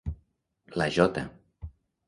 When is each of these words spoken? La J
La 0.73 0.89
J 0.89 1.07